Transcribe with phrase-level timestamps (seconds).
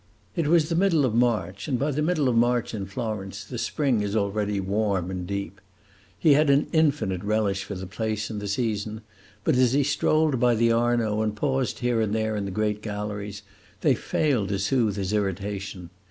[0.35, 3.59] It was the middle of March, and by the middle of March in Florence the
[3.59, 5.61] spring is already warm and deep.
[6.17, 9.01] He had an infinite relish for the place and the season,
[9.43, 12.81] but as he strolled by the Arno and paused here and there in the great
[12.81, 13.43] galleries,
[13.81, 15.91] they failed to soothe his irritation.